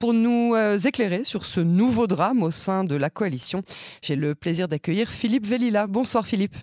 Pour 0.00 0.14
nous 0.14 0.54
euh, 0.54 0.78
éclairer 0.78 1.24
sur 1.24 1.44
ce 1.44 1.60
nouveau 1.60 2.06
drame 2.06 2.42
au 2.42 2.50
sein 2.50 2.84
de 2.84 2.96
la 2.96 3.10
coalition, 3.10 3.62
j'ai 4.00 4.16
le 4.16 4.34
plaisir 4.34 4.66
d'accueillir 4.66 5.10
Philippe 5.10 5.46
Vellila. 5.46 5.86
Bonsoir 5.86 6.26
Philippe. 6.26 6.56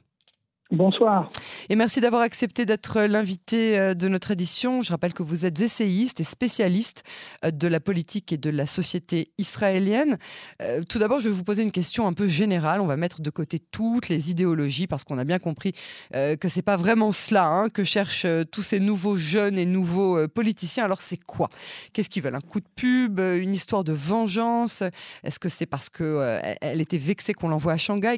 Bonsoir. 0.69 1.30
Et 1.69 1.77
merci 1.77 2.01
d'avoir 2.01 2.24
accepté 2.24 2.66
d'être 2.66 3.00
l'invité 3.04 3.79
euh, 3.79 3.93
de 3.93 4.09
notre 4.09 4.32
édition. 4.32 4.82
Je 4.82 4.92
rappelle 4.92 5.13
que 5.13 5.24
vous 5.24 5.45
êtes 5.45 5.61
essayiste 5.61 6.20
et 6.20 6.25
spécialiste 6.25 7.04
euh, 7.45 7.51
de 7.51 7.70
la 7.70 7.79
politique 7.79 8.34
et 8.34 8.38
de 8.38 8.50
la 8.50 8.66
société 8.66 9.31
israélienne. 9.38 10.17
Euh, 10.61 10.81
tout 10.84 10.99
d'abord, 10.99 11.21
je 11.21 11.30
vais 11.30 11.34
vous 11.34 11.45
poser 11.45 11.63
une 11.63 11.71
question 11.71 12.05
un 12.05 12.11
peu 12.11 12.27
générale. 12.27 12.81
On 12.81 12.85
va 12.85 12.98
mettre 12.98 13.21
de 13.21 13.30
côté 13.30 13.59
toutes 13.59 14.09
les 14.09 14.30
idéologies 14.30 14.88
parce 14.88 15.05
qu'on 15.05 15.17
a 15.17 15.23
bien 15.23 15.39
compris 15.39 15.71
que 16.11 16.49
c'est 16.49 16.61
pas 16.61 16.75
vraiment 16.77 17.11
cela 17.11 17.47
hein, 17.47 17.70
que 17.70 17.84
cherchent 17.84 18.27
tous 18.52 18.61
ces 18.61 18.79
nouveaux 18.79 19.15
jeunes 19.15 19.57
et 19.57 19.65
nouveaux 19.65 20.27
politiciens. 20.27 20.84
Alors 20.84 21.02
c'est 21.02 21.23
quoi? 21.23 21.49
Qu'est-ce 21.93 22.09
qu'ils 22.09 22.23
veulent? 22.23 22.36
Un 22.36 22.41
coup 22.41 22.59
de 22.59 22.68
pub 22.75 23.20
Une 23.20 23.54
histoire 23.54 23.84
de 23.84 23.93
vengeance? 23.93 24.84
Est-ce 25.23 25.40
que 25.40 25.49
c'est 25.49 25.65
parce 25.65 25.90
qu'elle 25.90 26.81
était 26.81 26.98
vexée 26.98 27.34
qu'on 27.34 27.49
l'envoie 27.49 27.73
à 27.73 27.77
Shanghai? 27.77 28.18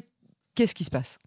Qu'est-ce 0.54 0.74
qui 0.74 0.84
se 0.84 0.90
passe? 0.90 1.20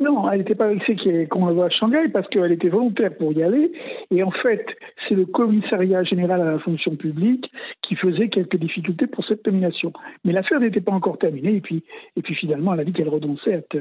Non, 0.00 0.28
elle 0.28 0.38
n'était 0.38 0.56
pas 0.56 0.68
vexée 0.68 1.28
qu'on 1.28 1.46
la 1.46 1.52
voit 1.52 1.66
à 1.66 1.70
Shanghai 1.70 2.08
parce 2.12 2.26
qu'elle 2.28 2.50
était 2.50 2.68
volontaire 2.68 3.16
pour 3.16 3.32
y 3.32 3.42
aller. 3.42 3.70
Et 4.10 4.22
en 4.24 4.32
fait, 4.32 4.66
c'est 5.08 5.14
le 5.14 5.24
commissariat 5.24 6.02
général 6.02 6.40
à 6.40 6.52
la 6.52 6.58
fonction 6.58 6.96
publique 6.96 7.50
qui 7.82 7.94
faisait 7.94 8.28
quelques 8.28 8.56
difficultés 8.56 9.06
pour 9.06 9.24
cette 9.24 9.46
nomination. 9.46 9.92
Mais 10.24 10.32
l'affaire 10.32 10.58
n'était 10.58 10.80
pas 10.80 10.92
encore 10.92 11.18
terminée. 11.18 11.56
Et 11.56 11.60
puis, 11.60 11.84
et 12.16 12.22
puis 12.22 12.34
finalement, 12.34 12.74
elle 12.74 12.80
a 12.80 12.84
dit 12.84 12.92
qu'elle 12.92 13.08
renonçait, 13.08 13.54
à, 13.54 13.78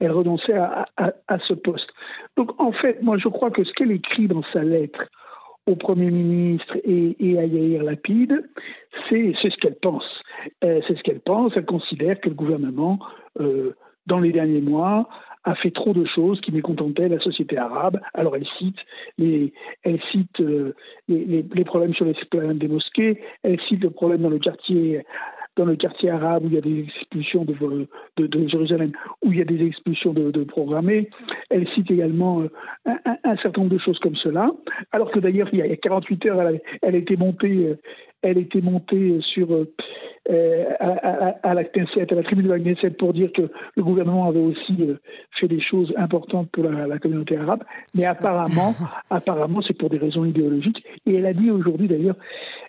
elle 0.00 0.12
renonçait 0.12 0.54
à, 0.54 1.38
ce 1.48 1.54
poste. 1.54 1.88
Donc 2.36 2.60
en 2.60 2.72
fait, 2.72 3.02
moi 3.02 3.16
je 3.16 3.28
crois 3.28 3.50
que 3.50 3.64
ce 3.64 3.72
qu'elle 3.72 3.92
écrit 3.92 4.26
dans 4.28 4.42
sa 4.52 4.62
lettre 4.62 5.04
au 5.66 5.74
Premier 5.74 6.10
ministre 6.10 6.76
et, 6.84 7.16
et 7.18 7.38
à 7.38 7.44
Yair 7.44 7.82
Lapide, 7.82 8.44
c'est 9.08 9.34
ce 9.42 9.56
qu'elle 9.56 9.76
pense. 9.76 10.04
Euh, 10.64 10.80
c'est 10.86 10.96
ce 10.96 11.02
qu'elle 11.02 11.20
pense. 11.20 11.52
Elle 11.56 11.64
considère 11.64 12.20
que 12.20 12.28
le 12.28 12.34
gouvernement, 12.34 12.98
euh, 13.40 13.74
dans 14.06 14.20
les 14.20 14.32
derniers 14.32 14.60
mois, 14.60 15.08
a 15.46 15.54
fait 15.54 15.70
trop 15.70 15.94
de 15.94 16.04
choses 16.04 16.40
qui 16.40 16.52
mécontentaient 16.52 17.08
la 17.08 17.20
société 17.20 17.56
arabe. 17.56 18.00
Alors 18.12 18.36
elle 18.36 18.46
cite 18.58 18.76
les, 19.16 19.52
elle 19.84 20.00
cite 20.10 20.40
euh, 20.40 20.74
les, 21.08 21.64
problèmes 21.64 21.94
sur 21.94 22.04
les 22.04 22.14
des 22.54 22.68
mosquées, 22.68 23.20
elle 23.42 23.60
cite 23.68 23.82
le 23.82 23.90
problème 23.90 24.22
dans 24.22 24.28
le 24.28 24.40
quartier 24.40 25.02
dans 25.56 25.64
le 25.64 25.76
quartier 25.76 26.10
arabe 26.10 26.44
où 26.44 26.48
il 26.48 26.54
y 26.54 26.58
a 26.58 26.60
des 26.60 26.80
expulsions 26.80 27.46
de, 27.46 27.88
de, 28.18 28.48
Jérusalem, 28.48 28.92
où 29.24 29.32
il 29.32 29.38
y 29.38 29.40
a 29.40 29.46
des 29.46 29.64
expulsions 29.64 30.12
de, 30.12 30.30
de 30.30 30.44
programmées. 30.44 31.08
Elle 31.48 31.66
cite 31.68 31.90
également 31.90 32.42
euh, 32.42 32.50
un, 33.24 33.36
certain 33.38 33.62
nombre 33.62 33.72
de 33.72 33.80
choses 33.80 33.98
comme 34.00 34.16
cela, 34.16 34.50
alors 34.92 35.10
que 35.10 35.18
d'ailleurs 35.18 35.48
il 35.52 35.60
y 35.60 35.62
a 35.62 35.76
48 35.76 36.26
heures, 36.26 36.42
elle, 36.42 36.60
elle 36.82 36.94
été 36.94 37.16
montée, 37.16 37.68
euh, 37.68 37.78
elle 38.20 38.36
était 38.36 38.60
montée 38.60 39.18
sur 39.22 39.48
euh, 40.28 40.64
à, 40.80 40.88
à, 41.42 41.54
la 41.54 41.60
à 41.62 42.14
la 42.14 42.22
tribune 42.24 42.46
de 42.46 42.52
la 42.52 42.58
Knesset, 42.58 42.90
pour 42.90 43.12
dire 43.12 43.30
que 43.32 43.50
le 43.76 43.82
gouvernement 43.82 44.28
avait 44.28 44.40
aussi 44.40 44.76
euh, 44.80 44.94
fait 45.38 45.48
des 45.48 45.60
choses 45.60 45.92
importantes 45.96 46.50
pour 46.50 46.64
la, 46.64 46.98
communauté 46.98 47.36
arabe. 47.36 47.62
Mais 47.94 48.04
apparemment, 48.04 48.74
apparemment, 49.10 49.60
c'est 49.66 49.76
pour 49.76 49.90
des 49.90 49.98
raisons 49.98 50.24
idéologiques. 50.24 50.84
Et 51.06 51.14
elle 51.14 51.26
a 51.26 51.32
dit 51.32 51.50
aujourd'hui, 51.50 51.86
d'ailleurs, 51.86 52.16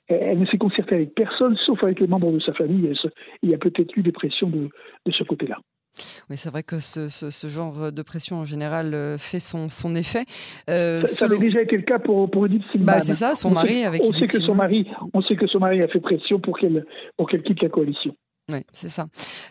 elle 0.08 0.40
ne 0.40 0.46
s'est 0.46 0.58
concertée 0.58 0.96
avec 0.96 1.16
personne, 1.16 1.56
sauf 1.66 1.84
avec 1.84 2.00
les 2.00 2.08
membres 2.08 2.32
de 2.32 2.40
sa 2.40 2.54
famille. 2.54 2.94
Il 3.44 3.50
y 3.50 3.54
a 3.54 3.58
peut-être 3.58 3.96
eu 3.98 4.04
des 4.04 4.12
pressions 4.12 4.50
de, 4.50 4.70
de 5.06 5.12
ce 5.12 5.24
côté-là. 5.24 5.58
Oui, 6.30 6.38
c'est 6.38 6.50
vrai 6.50 6.64
que 6.64 6.80
ce, 6.80 7.48
genre 7.48 7.92
de 7.92 8.02
pression 8.02 8.38
en 8.38 8.46
général 8.46 8.94
euh, 8.94 9.18
fait 9.18 9.40
son, 9.40 9.70
son 9.70 9.96
effet. 9.96 10.24
Euh, 10.70 11.02
ça, 11.02 11.26
avait 11.26 11.40
déjà 11.40 11.62
été 11.62 11.78
le 11.78 11.84
cas 11.84 12.00
pour, 12.00 12.30
pour 12.30 12.46
Edith 12.46 12.64
Silman. 12.72 12.86
Bah, 12.86 13.02
c'est 13.02 13.14
ça, 13.14 13.36
son 13.36 13.52
mari 13.52 13.84
avec 13.84 14.02
on 14.04 14.14
sait 14.14 14.28
que 14.28 14.40
son 14.40 14.56
mari, 14.56 14.88
On 15.14 15.22
sait 15.22 15.36
que 15.36 15.48
son 15.48 15.60
mari 15.60 15.82
a 15.82 15.88
fait 15.88 16.00
pression 16.00 16.40
pour 16.40 16.58
qu'elle 16.58 16.84
quitte 17.44 17.62
la 17.62 17.70
coalition. 17.70 18.16
Oui, 18.52 18.60
c'est 18.72 18.90
ça. 18.90 19.08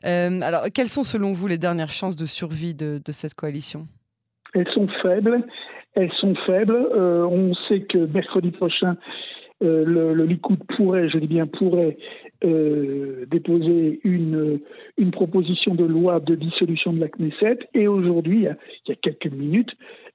Euh, 0.06 0.40
alors, 0.40 0.62
quelles 0.72 0.88
sont 0.88 1.04
selon 1.04 1.32
vous 1.32 1.48
les 1.48 1.58
dernières 1.58 1.90
chances 1.90 2.16
de 2.16 2.26
survie 2.26 2.74
de, 2.74 3.00
de 3.04 3.12
cette 3.12 3.34
coalition? 3.34 3.86
Elles 4.54 4.68
sont 4.72 4.88
faibles. 5.02 5.44
Elles 5.94 6.12
sont 6.20 6.34
faibles. 6.46 6.76
on 6.94 7.54
sait 7.68 7.80
que 7.80 7.98
mercredi 7.98 8.50
prochain, 8.50 8.96
le, 9.60 10.12
le, 10.14 10.24
Likoud 10.24 10.58
pourrait, 10.76 11.08
je 11.08 11.18
dis 11.18 11.26
bien 11.26 11.46
pourrait, 11.46 11.96
euh, 12.44 13.24
déposer 13.30 14.00
une, 14.04 14.60
proposition 15.10 15.74
de 15.74 15.84
loi 15.84 16.20
de 16.20 16.34
dissolution 16.34 16.92
de 16.92 17.00
la 17.00 17.08
Knesset. 17.08 17.60
Et 17.72 17.88
aujourd'hui, 17.88 18.40
il 18.40 18.88
y 18.88 18.92
a 18.92 18.94
quelques 18.96 19.32
minutes, 19.32 19.70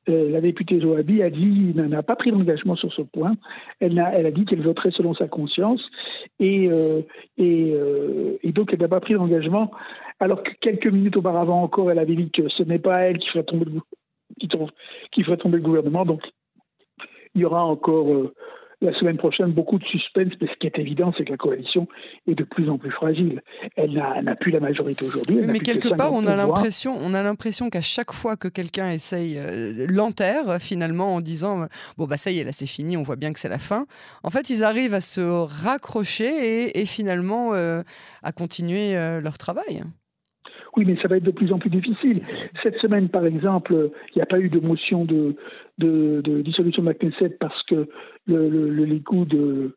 euh, 0.07 0.29
la 0.29 0.41
députée 0.41 0.79
Zohabi 0.79 1.23
a 1.23 1.31
dit, 1.31 1.73
n'a 1.73 2.03
pas 2.03 2.15
pris 2.15 2.31
d'engagement 2.31 2.75
sur 2.75 2.93
ce 2.93 3.01
point. 3.01 3.33
Elle 3.79 3.97
a, 3.97 4.29
dit 4.29 4.45
qu'elle 4.45 4.61
voterait 4.61 4.91
selon 4.91 5.15
sa 5.15 5.27
conscience. 5.27 5.81
Et, 6.39 6.69
euh, 6.69 7.01
donc, 8.43 8.71
elle 8.73 8.79
n'a 8.79 8.87
pas 8.87 8.99
pris 8.99 9.15
d'engagement. 9.15 9.71
Alors 10.19 10.43
que 10.43 10.51
quelques 10.61 10.87
minutes 10.87 11.17
auparavant 11.17 11.63
encore, 11.63 11.89
elle 11.89 11.99
avait 11.99 12.15
dit 12.15 12.29
que 12.29 12.47
ce 12.49 12.61
n'est 12.61 12.79
pas 12.79 12.99
elle 12.99 13.17
qui 13.17 13.29
ferait 13.29 13.43
tomber 13.43 13.65
qui 15.11 15.23
ferait 15.23 15.37
tomber 15.37 15.57
le 15.57 15.63
gouvernement. 15.63 16.05
Donc, 16.05 16.21
il 17.33 17.41
y 17.41 17.45
aura 17.45 17.65
encore 17.65 18.31
la 18.81 18.97
semaine 18.99 19.17
prochaine 19.17 19.51
beaucoup 19.51 19.77
de 19.77 19.85
suspense, 19.85 20.33
mais 20.41 20.47
ce 20.47 20.57
qui 20.59 20.67
est 20.67 20.79
évident, 20.79 21.13
c'est 21.17 21.25
que 21.25 21.31
la 21.31 21.37
coalition 21.37 21.87
est 22.27 22.35
de 22.35 22.43
plus 22.43 22.69
en 22.69 22.77
plus 22.77 22.91
fragile. 22.91 23.41
Elle 23.75 23.93
n'a 23.93 24.35
plus 24.35 24.51
la 24.51 24.59
majorité 24.59 25.05
aujourd'hui. 25.05 25.37
Mais 25.47 25.59
quelque 25.59 25.95
part, 25.95 26.13
on 26.13 26.25
a 26.25 26.35
l'impression, 26.35 26.97
on 27.01 27.13
a 27.13 27.21
l'impression 27.23 27.69
qu'à 27.69 27.81
chaque 27.81 28.11
fois 28.11 28.35
que 28.35 28.47
quelqu'un 28.47 28.89
essaye 28.89 29.37
euh, 29.37 29.85
l'enterre, 29.87 30.59
finalement, 30.59 31.15
en 31.15 31.21
disant 31.21 31.67
bon 31.97 32.05
bah 32.05 32.17
ça 32.17 32.31
y 32.31 32.39
est, 32.39 32.43
là 32.43 32.51
c'est 32.51 32.65
fini, 32.65 32.97
on 32.97 33.03
voit 33.03 33.15
bien 33.15 33.31
que 33.31 33.39
c'est 33.39 33.49
la 33.49 33.59
fin. 33.59 33.85
En 34.23 34.29
fait, 34.29 34.49
ils 34.49 34.63
arrivent 34.63 34.93
à 34.93 35.01
se 35.01 35.21
raccrocher 35.21 36.79
et, 36.79 36.85
finalement 36.85 37.53
euh, 37.53 37.83
à 38.23 38.31
continuer 38.31 38.97
euh, 38.97 39.21
leur 39.21 39.37
travail. 39.37 39.83
Oui, 40.77 40.85
mais 40.85 40.95
ça 41.01 41.07
va 41.07 41.17
être 41.17 41.23
de 41.23 41.31
plus 41.31 41.51
en 41.51 41.59
plus 41.59 41.69
difficile. 41.69 42.21
Cette 42.63 42.77
semaine, 42.77 43.09
par 43.09 43.25
exemple, 43.25 43.91
il 44.09 44.17
n'y 44.17 44.21
a 44.21 44.25
pas 44.25 44.39
eu 44.39 44.49
de 44.49 44.59
motion 44.59 45.05
de, 45.05 45.35
dissolution 45.77 46.83
de 46.83 46.87
la 46.87 46.93
Knesset 46.93 47.37
parce 47.39 47.61
que 47.63 47.87
le, 48.27 48.49
le, 48.49 48.69
le 48.69 48.85
Likoud 48.85 49.33
euh, 49.33 49.75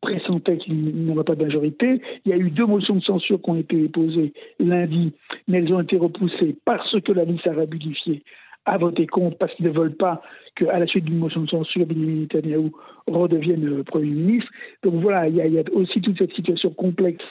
pressentait 0.00 0.58
qu'il 0.58 0.76
n'y 0.76 1.10
aurait 1.12 1.24
pas 1.24 1.34
de 1.34 1.44
majorité. 1.44 2.00
Il 2.24 2.30
y 2.30 2.34
a 2.34 2.36
eu 2.36 2.50
deux 2.50 2.66
motions 2.66 2.96
de 2.96 3.02
censure 3.02 3.40
qui 3.40 3.50
ont 3.50 3.56
été 3.56 3.76
déposées 3.76 4.32
lundi, 4.58 5.12
mais 5.48 5.58
elles 5.58 5.72
ont 5.72 5.80
été 5.80 5.96
repoussées 5.96 6.56
parce 6.64 7.00
que 7.00 7.12
la 7.12 7.24
liste 7.24 7.46
a 7.46 7.54
rabidifié 7.54 8.22
à 8.66 8.78
voter 8.78 9.06
contre 9.06 9.36
parce 9.38 9.52
qu'ils 9.54 9.66
ne 9.66 9.70
veulent 9.70 9.96
pas 9.96 10.22
qu'à 10.56 10.78
la 10.78 10.86
suite 10.86 11.04
d'une 11.04 11.18
motion 11.18 11.42
de 11.42 11.48
censure, 11.48 11.86
Benjamin 11.86 12.22
Netanyahu 12.22 12.70
redevienne 13.06 13.80
euh, 13.80 13.82
Premier 13.82 14.10
ministre. 14.10 14.50
Donc 14.82 14.94
voilà, 14.94 15.28
il 15.28 15.36
y, 15.36 15.58
a, 15.58 15.62
aussi 15.72 16.00
toute 16.00 16.18
cette 16.18 16.32
situation 16.34 16.70
complexe 16.70 17.24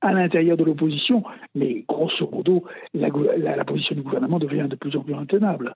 à 0.00 0.12
l'intérieur 0.12 0.56
de 0.56 0.64
l'opposition, 0.64 1.24
mais 1.54 1.84
grosso 1.88 2.28
modo, 2.30 2.64
la, 2.94 3.08
la, 3.38 3.64
position 3.64 3.96
du 3.96 4.02
gouvernement 4.02 4.38
devient 4.38 4.66
de 4.68 4.76
plus 4.76 4.94
en 4.96 5.00
plus 5.00 5.14
intenable. 5.14 5.74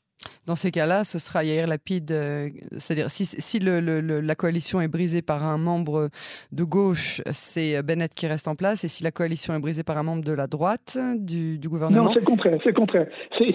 Dans 0.50 0.56
ces 0.56 0.72
cas-là, 0.72 1.04
ce 1.04 1.20
sera 1.20 1.44
Yair 1.44 1.68
Lapide, 1.68 2.10
euh, 2.10 2.48
c'est-à-dire 2.76 3.08
si, 3.08 3.24
si 3.24 3.60
le, 3.60 4.00
la 4.00 4.34
coalition 4.34 4.80
est 4.80 4.88
brisée 4.88 5.22
par 5.22 5.44
un 5.44 5.58
membre 5.58 6.08
de 6.50 6.64
gauche, 6.64 7.22
c'est 7.30 7.80
Bennett 7.84 8.12
qui 8.12 8.26
reste 8.26 8.48
en 8.48 8.56
place, 8.56 8.82
et 8.82 8.88
si 8.88 9.04
la 9.04 9.12
coalition 9.12 9.54
est 9.54 9.60
brisée 9.60 9.84
par 9.84 9.96
un 9.96 10.02
membre 10.02 10.24
de 10.24 10.32
la 10.32 10.48
droite 10.48 10.98
du, 11.20 11.56
du 11.60 11.68
gouvernement? 11.68 12.02
Non, 12.02 12.12
c'est 12.12 12.18
le 12.18 12.24
contraire, 12.24 12.58
c'est 12.64 12.70
le 12.70 12.74
contraire. 12.74 13.06
si, 13.38 13.54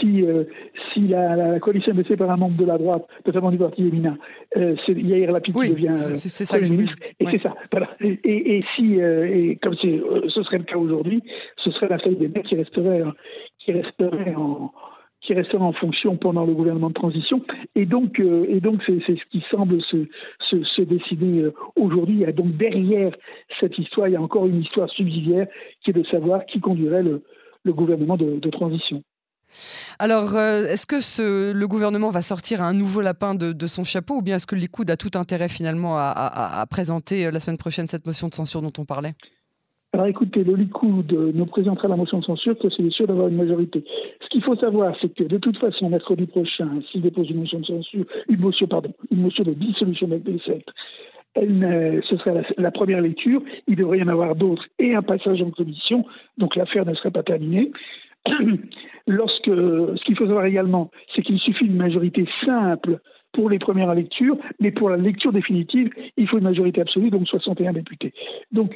si, 0.00 0.24
euh, 0.24 0.42
si 0.92 1.06
la, 1.06 1.60
coalition 1.60 1.92
est 1.92 1.94
brisée 1.94 2.16
par 2.16 2.32
un 2.32 2.36
membre 2.36 2.56
de 2.56 2.64
la 2.64 2.78
droite, 2.78 3.06
notamment 3.24 3.52
du 3.52 3.58
parti 3.58 3.84
Yémina, 3.84 4.16
euh, 4.56 4.74
c'est 4.86 4.94
Yair 4.94 5.30
Lapid 5.30 5.54
qui 5.54 5.70
devient 5.70 5.94
c'est, 5.94 6.44
ça 6.44 6.58
ministre. 6.58 6.96
Et 7.20 7.26
c'est 7.28 7.40
ça. 7.40 7.54
Voilà. 7.70 7.90
Et, 8.00 8.64
si, 8.74 8.94
et 8.94 9.56
comme 9.62 9.76
c'est, 9.80 9.86
euh, 9.86 10.28
ce 10.34 10.42
serait 10.42 10.58
le 10.58 10.64
cas 10.64 10.78
aujourd'hui, 10.78 11.22
ce 11.58 11.70
serait 11.70 11.86
la 11.86 12.00
feuille 12.00 12.16
des 12.16 12.26
mecs 12.26 12.46
qui 12.46 12.56
resterait, 12.56 13.04
qui 13.60 13.70
resterait 13.70 14.34
en 14.34 14.72
qui 15.28 15.34
resterait 15.34 15.62
en 15.62 15.74
fonction 15.74 16.16
pendant 16.16 16.46
le 16.46 16.54
gouvernement 16.54 16.88
de 16.88 16.94
transition. 16.94 17.42
Et 17.74 17.84
donc, 17.84 18.18
et 18.18 18.60
donc 18.60 18.80
c'est, 18.86 18.98
ce 19.06 19.30
qui 19.30 19.44
semble 19.50 19.78
se, 19.82 20.06
se, 20.40 20.80
décider 20.80 21.50
aujourd'hui. 21.76 22.14
Il 22.14 22.20
y 22.20 22.24
a 22.24 22.32
donc 22.32 22.56
derrière 22.56 23.12
cette 23.60 23.76
histoire, 23.76 24.08
il 24.08 24.12
y 24.12 24.16
a 24.16 24.22
encore 24.22 24.46
une 24.46 24.62
histoire 24.62 24.88
subsidiaire 24.88 25.46
qui 25.84 25.90
est 25.90 25.92
de 25.92 26.04
savoir 26.04 26.46
qui 26.46 26.60
conduirait 26.60 27.02
le, 27.02 27.22
gouvernement 27.66 28.16
de, 28.16 28.48
transition. 28.48 29.02
Alors, 29.98 30.34
euh, 30.34 30.64
est-ce 30.64 30.86
que 30.86 31.52
le 31.52 31.68
gouvernement 31.68 32.08
va 32.08 32.22
sortir 32.22 32.62
un 32.62 32.72
nouveau 32.72 33.02
lapin 33.02 33.34
de, 33.34 33.66
son 33.66 33.84
chapeau 33.84 34.16
ou 34.16 34.22
bien 34.22 34.36
est-ce 34.36 34.46
que 34.46 34.56
Likoud 34.56 34.90
a 34.90 34.96
tout 34.96 35.10
intérêt 35.14 35.50
finalement 35.50 35.98
à, 35.98 36.64
présenter 36.70 37.26
euh, 37.26 37.30
la 37.30 37.40
semaine 37.40 37.58
prochaine 37.58 37.86
cette 37.86 38.06
motion 38.06 38.28
de 38.28 38.34
censure 38.34 38.62
dont 38.62 38.72
on 38.78 38.86
parlait? 38.86 39.12
Alors 39.94 40.06
écoutez, 40.06 40.44
le 40.44 40.54
Likoud 40.54 41.10
nous 41.34 41.46
présentera 41.46 41.88
la 41.88 41.96
motion 41.96 42.18
de 42.18 42.24
censure 42.24 42.58
que 42.58 42.68
c'est 42.68 42.90
sûr 42.90 43.06
d'avoir 43.06 43.28
une 43.28 43.36
majorité. 43.36 43.84
Ce 44.20 44.28
qu'il 44.28 44.42
faut 44.42 44.54
savoir, 44.54 44.94
c'est 45.00 45.14
que 45.14 45.24
de 45.24 45.38
toute 45.38 45.56
façon, 45.56 45.88
mercredi 45.88 46.26
prochain, 46.26 46.68
s'il 46.92 47.00
dépose 47.00 47.30
une 47.30 47.38
motion 47.38 47.60
de 47.60 47.64
censure, 47.64 48.04
une 48.28 48.38
motion, 48.38 48.68
une 49.10 49.22
motion 49.22 49.44
de 49.44 49.54
dissolution 49.54 50.06
de 50.06 50.16
la 50.16 50.20
elle, 51.34 52.02
ce 52.08 52.16
serait 52.16 52.42
la, 52.56 52.70
première 52.70 53.00
lecture, 53.00 53.42
il 53.66 53.76
devrait 53.76 53.98
y 53.98 54.02
en 54.02 54.08
avoir 54.08 54.34
d'autres 54.34 54.64
et 54.78 54.94
un 54.94 55.02
passage 55.02 55.40
en 55.42 55.50
commission, 55.50 56.04
donc 56.36 56.56
l'affaire 56.56 56.84
ne 56.84 56.94
serait 56.94 57.10
pas 57.10 57.22
terminée. 57.22 57.70
Lorsque, 59.06 59.46
ce 59.46 60.04
qu'il 60.04 60.16
faut 60.16 60.26
savoir 60.26 60.44
également, 60.46 60.90
c'est 61.14 61.22
qu'il 61.22 61.38
suffit 61.38 61.64
d'une 61.64 61.76
majorité 61.76 62.26
simple 62.44 62.98
pour 63.32 63.50
les 63.50 63.58
premières 63.58 63.94
lectures, 63.94 64.36
mais 64.60 64.70
pour 64.70 64.90
la 64.90 64.96
lecture 64.96 65.32
définitive, 65.32 65.90
il 66.16 66.28
faut 66.28 66.38
une 66.38 66.44
majorité 66.44 66.80
absolue, 66.80 67.10
donc 67.10 67.26
61 67.28 67.72
députés. 67.72 68.12
Donc, 68.52 68.74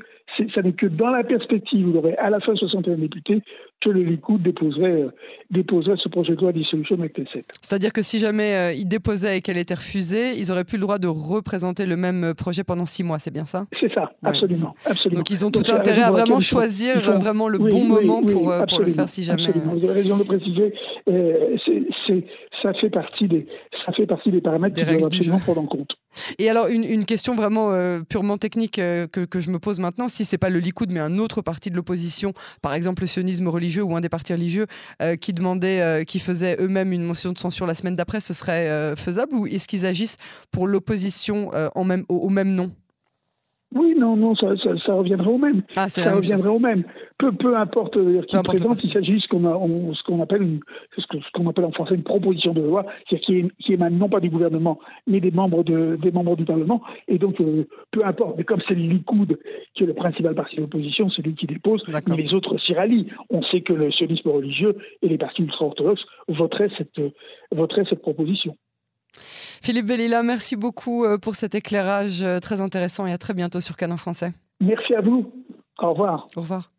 ça 0.55 0.63
n'est 0.63 0.73
que 0.73 0.87
dans 0.87 1.11
la 1.11 1.25
perspective 1.25 1.87
où 1.87 1.91
il 1.91 1.95
y 1.95 1.99
aurait 1.99 2.17
à 2.17 2.31
la 2.31 2.41
fin 2.41 2.55
61 2.55 2.97
députés 2.97 3.43
que 3.81 3.91
le 3.91 4.03
Likoud 4.03 4.43
déposerait, 4.43 5.03
euh, 5.03 5.11
déposerait 5.51 5.97
ce 6.03 6.09
projet 6.09 6.35
de 6.35 6.41
loi 6.41 6.53
de 6.53 6.59
dissolution 6.59 6.97
de 6.97 7.03
la 7.03 7.09
Knesset. 7.09 7.45
C'est-à-dire 7.61 7.93
que 7.93 8.03
si 8.03 8.19
jamais 8.19 8.55
euh, 8.55 8.73
ils 8.73 8.87
déposaient 8.87 9.39
et 9.39 9.41
qu'elle 9.41 9.59
était 9.59 9.75
refusée, 9.75 10.39
ils 10.39 10.49
n'auraient 10.49 10.65
plus 10.65 10.77
le 10.77 10.83
droit 10.83 10.99
de 10.99 11.09
représenter 11.09 11.85
le 11.85 11.97
même 11.97 12.35
projet 12.35 12.65
pendant 12.65 12.87
six 12.87 13.03
mois, 13.03 13.19
c'est 13.19 13.33
bien 13.33 13.47
ça? 13.47 13.67
C'est 13.81 13.93
ça, 13.93 14.13
absolument, 14.23 14.75
absolument. 14.87 15.19
Donc 15.19 15.31
ils 15.31 15.45
ont 15.45 15.51
tout 15.51 15.71
intérêt 15.71 16.03
à 16.03 16.11
vraiment 16.11 16.41
choisir 16.41 17.01
vraiment 17.01 17.49
le 17.49 17.59
bon 17.59 17.85
moment 17.85 18.23
pour, 18.23 18.53
euh, 18.53 18.65
pour, 18.67 18.81
le 18.81 18.87
faire 18.87 19.09
si 19.09 19.25
jamais. 19.25 19.45
Absolument. 19.45 19.75
Vous 19.75 19.85
avez 19.85 20.03
raison 20.03 20.17
de 20.17 20.25
préciser. 20.25 20.73
c'est, 21.07 22.25
ça 22.63 22.73
fait 22.75 22.91
partie 22.91 23.29
des, 23.29 23.47
ça 23.85 23.93
fait 23.93 24.07
partie 24.07 24.31
des 24.31 24.41
paramètres 24.41 24.77
qu'il 24.77 24.87
faut 24.87 25.07
absolument 25.07 25.39
prendre 25.39 25.63
en 25.63 25.67
compte. 25.67 25.91
Et 26.39 26.51
alors, 26.51 26.69
une, 26.69 26.85
une 26.85 27.07
question 27.07 27.35
vraiment 27.35 27.71
purement 28.09 28.37
technique 28.37 28.75
que, 28.75 29.07
que, 29.07 29.41
je 29.41 29.51
me 29.51 29.59
pose 29.59 29.79
maintenant, 29.79 30.09
si 30.09 30.25
c'est 30.25 30.39
pas 30.39 30.51
le 30.51 30.59
Likoud, 30.59 30.93
mais 30.93 31.01
un 31.01 31.19
autre 31.19 31.41
parti 31.41 31.71
de 31.71 31.77
l'opposition, 31.77 32.33
par 32.61 32.75
exemple 32.75 33.03
le 33.03 33.07
sionisme 33.07 33.49
religieux 33.49 33.83
ou 33.83 33.97
un 33.97 34.01
des 34.01 34.09
partis 34.09 34.33
religieux, 34.33 34.67
euh, 35.01 35.17
qui 35.17 35.33
demandait, 35.33 35.81
euh, 35.83 36.05
qui 36.05 36.19
faisait 36.19 36.57
eux-mêmes 36.61 36.93
une 36.93 37.05
motion 37.05 37.33
de 37.33 37.39
censure 37.39 37.67
la 37.67 37.75
semaine 37.75 37.97
d'après, 37.97 38.21
ce 38.21 38.35
serait 38.35 38.69
euh, 38.69 38.97
faisable 38.97 39.35
ou 39.35 39.47
est-ce 39.47 39.69
qu'ils 39.69 39.87
agissent 39.87 40.19
pour 40.51 40.67
l'opposition 40.67 41.51
en 41.75 41.85
même, 41.85 42.05
au, 42.09 42.29
même 42.29 42.55
nom? 42.55 42.71
Oui, 43.75 43.95
non, 43.99 44.17
non, 44.17 44.35
ça, 44.35 44.49
ça, 44.85 44.95
reviendrait 44.95 45.31
au 45.31 45.39
même. 45.39 45.63
Ah, 45.77 45.89
ça 45.89 46.15
reviendrait 46.15 46.49
au 46.49 46.59
même. 46.59 46.85
Peu, 47.19 47.33
peu 47.33 47.57
importe 47.57 47.97
qui 48.27 48.37
présente, 48.43 48.83
il 48.85 48.93
s'agit 48.93 49.15
de 49.15 49.19
ce 49.21 50.03
qu'on 50.05 50.23
appelle 50.23 50.43
une, 50.43 50.61
ce 50.97 51.33
qu'on 51.33 51.49
appelle 51.49 51.65
en 51.65 51.73
français 51.73 51.95
une 51.95 52.03
proposition 52.03 52.53
de 52.53 52.61
loi, 52.61 52.85
c'est-à-dire 53.09 53.51
qui, 53.59 53.73
émane 53.73 53.97
non 53.97 54.09
pas 54.09 54.21
du 54.21 54.29
gouvernement, 54.29 54.79
mais 55.07 55.21
des 55.21 55.31
membres 55.31 55.63
de, 55.65 55.97
des 56.01 56.11
membres 56.11 56.37
du 56.37 56.45
Parlement. 56.45 56.83
Et 57.09 57.19
donc, 57.19 57.41
euh, 57.41 57.67
peu 57.91 58.05
importe. 58.05 58.37
Mais 58.37 58.45
comme 58.45 58.61
c'est 58.67 58.75
le 58.75 58.83
Likoud 58.83 59.39
qui 59.75 59.85
est 59.85 59.87
le 59.87 59.95
principal 59.95 60.35
parti 60.35 60.57
de 60.57 60.63
l'opposition, 60.63 61.09
c'est 61.11 61.23
lui 61.23 61.35
qui 61.35 61.47
dépose. 61.47 61.83
Mais 61.89 62.17
les 62.17 62.35
autres 62.35 62.59
s'y 62.59 62.75
rallient. 62.75 63.07
On 63.31 63.43
sait 63.45 63.63
que 63.63 63.73
le 63.73 63.91
sionisme 63.93 64.29
religieux 64.29 64.77
et 65.03 65.09
les 65.09 65.19
partis 65.19 65.43
ultra-orthodoxes 65.43 66.05
voteraient 66.29 66.71
cette, 66.77 67.01
voteraient 67.51 67.87
cette 67.89 68.03
proposition. 68.03 68.57
Philippe 69.15 69.87
Bellila, 69.87 70.23
merci 70.23 70.57
beaucoup 70.57 71.05
euh, 71.05 71.19
pour 71.19 71.37
cet 71.37 71.55
éclairage 71.55 72.23
euh, 72.23 72.41
très 72.41 72.61
intéressant 72.61 73.07
et 73.07 73.13
à 73.13 73.19
très 73.19 73.35
bientôt 73.35 73.61
sur 73.61 73.77
Canon 73.77 73.97
Français. 73.97 74.33
Merci 74.61 74.95
à 74.95 75.01
vous. 75.01 75.31
Au 75.79 75.93
revoir. 75.93 76.29
Au 76.37 76.41
revoir. 76.41 76.72